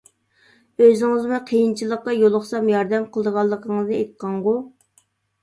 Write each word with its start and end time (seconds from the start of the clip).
ئۆزىڭىزمۇ 0.85 1.39
قىيىنچىلىققا 1.49 2.15
يولۇقسام 2.21 2.73
ياردەم 2.73 3.07
قىلىدىغانلىقىڭىزنى 3.19 4.01
ئېيتقانغۇ. 4.01 4.57